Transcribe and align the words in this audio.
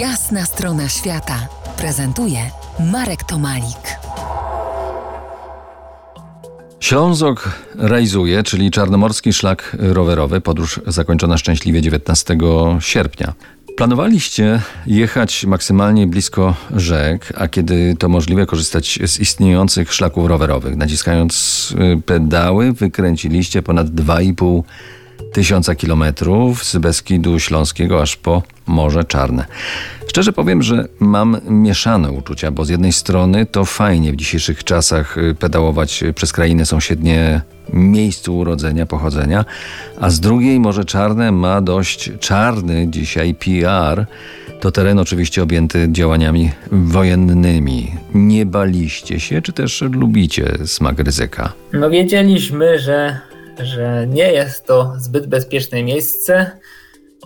Jasna 0.00 0.44
strona 0.46 0.88
świata 0.88 1.48
prezentuje 1.76 2.38
Marek 2.92 3.24
Tomalik. 3.24 3.98
Ślązok 6.80 7.50
realizuje, 7.74 8.42
czyli 8.42 8.70
Czarnomorski 8.70 9.32
Szlak 9.32 9.76
Rowerowy, 9.78 10.40
podróż 10.40 10.80
zakończona 10.86 11.38
szczęśliwie 11.38 11.82
19 11.82 12.38
sierpnia. 12.80 13.32
Planowaliście 13.76 14.62
jechać 14.86 15.44
maksymalnie 15.44 16.06
blisko 16.06 16.54
rzek, 16.70 17.32
a 17.36 17.48
kiedy 17.48 17.96
to 17.98 18.08
możliwe, 18.08 18.46
korzystać 18.46 18.98
z 19.06 19.20
istniejących 19.20 19.92
szlaków 19.94 20.26
rowerowych. 20.26 20.76
Naciskając 20.76 21.74
y, 21.98 22.02
pedały, 22.02 22.72
wykręciliście 22.72 23.62
ponad 23.62 23.86
2,5 23.86 24.62
tysiąca 25.32 25.74
kilometrów 25.74 26.64
z 26.64 26.76
Beskidu 26.76 27.38
Śląskiego 27.38 28.02
aż 28.02 28.16
po 28.16 28.42
Morze 28.66 29.04
Czarne. 29.04 29.44
Szczerze 30.08 30.32
powiem, 30.32 30.62
że 30.62 30.88
mam 31.00 31.36
mieszane 31.48 32.10
uczucia, 32.10 32.50
bo 32.50 32.64
z 32.64 32.68
jednej 32.68 32.92
strony 32.92 33.46
to 33.46 33.64
fajnie 33.64 34.12
w 34.12 34.16
dzisiejszych 34.16 34.64
czasach 34.64 35.18
y, 35.18 35.34
pedałować 35.34 36.04
przez 36.14 36.32
krainy 36.32 36.66
sąsiednie 36.66 37.40
miejscu 37.72 38.38
urodzenia, 38.38 38.86
pochodzenia, 38.86 39.44
a 40.00 40.10
z 40.10 40.20
drugiej 40.20 40.60
Morze 40.60 40.84
Czarne 40.84 41.32
ma 41.32 41.60
dość 41.60 42.10
czarny 42.20 42.86
dzisiaj 42.90 43.34
PR. 43.34 44.06
To 44.60 44.72
teren 44.72 44.98
oczywiście 44.98 45.42
objęty 45.42 45.88
działaniami 45.92 46.50
wojennymi. 46.72 47.92
Nie 48.14 48.46
baliście 48.46 49.20
się, 49.20 49.42
czy 49.42 49.52
też 49.52 49.84
lubicie 49.92 50.52
smak 50.66 50.98
ryzyka? 50.98 51.52
No 51.72 51.90
wiedzieliśmy, 51.90 52.78
że, 52.78 53.20
że 53.60 54.06
nie 54.08 54.32
jest 54.32 54.66
to 54.66 54.92
zbyt 54.98 55.26
bezpieczne 55.26 55.82
miejsce. 55.82 56.50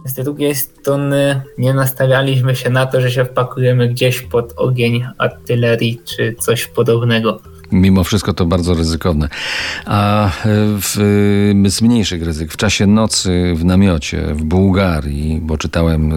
Z 0.05 0.15
drugiej 0.15 0.55
strony 0.55 1.41
nie 1.59 1.75
nastawialiśmy 1.75 2.57
się 2.57 2.71
na 2.71 2.87
to, 2.87 3.01
że 3.01 3.11
się 3.11 3.25
wpakujemy 3.25 3.89
gdzieś 3.89 4.23
pod 4.23 4.53
ogień 4.57 5.05
artylerii 5.19 6.01
czy 6.05 6.35
coś 6.39 6.67
podobnego. 6.67 7.41
Mimo 7.73 8.05
wszystko 8.05 8.33
to 8.33 8.47
bardzo 8.47 8.75
ryzykowne. 8.75 9.29
A 9.87 10.31
w, 10.81 10.95
z 11.69 11.83
mniejszych 11.83 12.23
ryzyk, 12.23 12.53
w 12.53 12.57
czasie 12.57 12.87
nocy 12.87 13.55
w 13.57 13.65
namiocie 13.65 14.23
w 14.35 14.43
Bułgarii, 14.43 15.41
bo 15.43 15.59
czytałem 15.59 16.13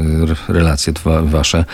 relacje 0.47 0.93
wasze, 1.23 1.65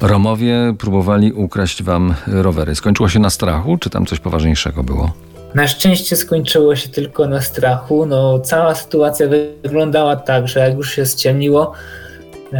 Romowie 0.00 0.74
próbowali 0.78 1.32
ukraść 1.32 1.82
wam 1.82 2.14
rowery. 2.26 2.74
Skończyło 2.74 3.08
się 3.08 3.18
na 3.18 3.30
strachu, 3.30 3.78
czy 3.78 3.90
tam 3.90 4.06
coś 4.06 4.20
poważniejszego 4.20 4.82
było? 4.82 5.12
Na 5.54 5.68
szczęście 5.68 6.16
skończyło 6.16 6.76
się 6.76 6.88
tylko 6.88 7.26
na 7.26 7.40
strachu. 7.40 8.06
No, 8.06 8.38
cała 8.38 8.74
sytuacja 8.74 9.26
wyglądała 9.62 10.16
tak, 10.16 10.48
że 10.48 10.60
jak 10.60 10.76
już 10.76 10.92
się 10.92 11.06
ściemniło, 11.06 11.72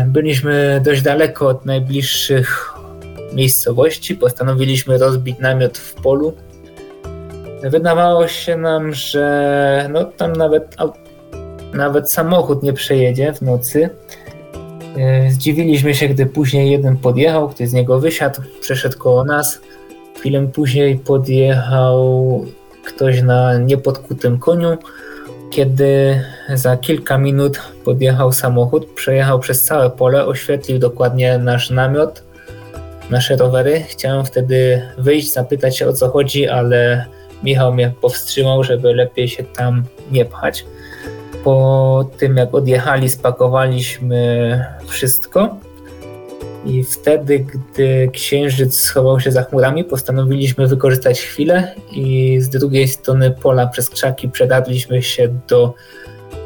byliśmy 0.06 0.80
dość 0.84 1.03
daleko 1.03 1.48
od 1.48 1.67
najbliższych 1.67 2.75
miejscowości. 3.33 4.14
Postanowiliśmy 4.14 4.98
rozbić 4.98 5.39
namiot 5.39 5.78
w 5.78 5.95
polu. 5.95 6.33
Wydawało 7.62 8.28
się 8.28 8.56
nam, 8.56 8.95
że 8.95 9.89
no, 9.92 10.05
tam 10.05 10.33
nawet, 10.33 10.77
nawet 11.75 12.11
samochód 12.11 12.62
nie 12.62 12.73
przejedzie 12.73 13.33
w 13.33 13.42
nocy. 13.42 13.91
E, 14.98 15.30
zdziwiliśmy 15.30 15.95
się, 15.95 16.08
gdy 16.08 16.27
później 16.27 16.70
jeden 16.70 16.97
podjechał, 16.97 17.48
ktoś 17.48 17.69
z 17.69 17.73
niego 17.73 18.00
wysiadł, 18.00 18.42
przeszedł 18.61 18.98
koło 18.98 19.25
nas. 19.25 19.61
Chwilę 20.17 20.47
później 20.52 20.98
podjechał 20.98 22.45
ktoś 22.89 23.22
na 23.22 23.58
niepodkutym 23.58 24.39
koniu. 24.39 24.77
Kiedy 25.50 26.22
za 26.55 26.77
kilka 26.77 27.19
minut 27.19 27.61
podjechał 27.84 28.33
samochód, 28.33 28.86
przejechał 28.86 29.39
przez 29.39 29.62
całe 29.62 29.91
pole, 29.91 30.27
oświetlił 30.27 30.78
dokładnie 30.78 31.39
nasz 31.39 31.70
namiot, 31.70 32.22
nasze 33.11 33.36
rowery. 33.36 33.84
Chciałem 33.89 34.25
wtedy 34.25 34.83
wyjść, 34.98 35.33
zapytać 35.33 35.78
się 35.78 35.89
o 35.89 35.92
co 35.92 36.08
chodzi, 36.08 36.48
ale 36.48 37.06
Michał 37.42 37.75
mnie 37.75 37.92
powstrzymał, 38.00 38.64
żeby 38.64 38.95
lepiej 38.95 39.29
się 39.29 39.45
tam 39.45 39.84
nie 40.11 40.24
pchać. 40.24 40.64
Po 41.45 42.11
tym 42.18 42.36
jak 42.36 42.55
odjechali, 42.55 43.08
spakowaliśmy 43.08 44.64
wszystko 44.86 45.57
i 46.68 46.84
wtedy, 46.84 47.39
gdy 47.39 48.11
księżyc 48.12 48.80
schował 48.80 49.20
się 49.20 49.33
za 49.33 49.42
chmurami, 49.42 49.84
postanowiliśmy 49.84 50.67
wykorzystać 50.67 51.20
chwilę 51.20 51.74
i 51.92 52.36
z 52.40 52.48
drugiej 52.48 52.89
strony 52.89 53.30
pola 53.30 53.67
przez 53.67 53.90
krzaki 53.90 54.29
przedarliśmy 54.29 55.02
się 55.02 55.28
do 55.48 55.74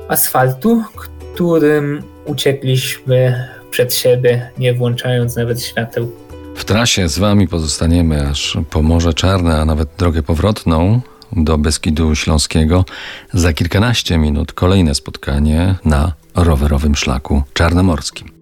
asfaltu, 0.09 0.83
którym 0.97 2.03
uciekliśmy 2.27 3.49
przed 3.71 3.95
siebie, 3.95 4.51
nie 4.59 4.75
włączając 4.75 5.37
nawet 5.37 5.63
świateł. 5.63 6.13
W 6.57 6.65
trasie 6.65 7.09
z 7.09 7.19
wami 7.19 7.49
pozostaniemy 7.49 8.29
aż 8.29 8.59
po 8.71 8.83
Morze 8.83 9.15
Czarne, 9.15 9.61
a 9.61 9.65
nawet 9.65 9.89
drogę 9.99 10.23
powrotną 10.23 11.01
do 11.33 11.59
Beskidu 11.59 12.15
Śląskiego. 12.15 12.85
Za 13.33 13.53
kilkanaście 13.53 14.19
minut 14.19 14.53
kolejne 14.53 14.95
spotkanie 14.95 15.75
na 15.85 16.13
rowerowym 16.35 16.97
szlaku 16.97 17.43
czarnomorskim. 17.53 18.42